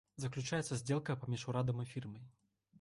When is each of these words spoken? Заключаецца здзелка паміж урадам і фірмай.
Заключаецца 0.23 0.77
здзелка 0.79 1.17
паміж 1.25 1.45
урадам 1.53 1.87
і 1.87 1.89
фірмай. 1.93 2.29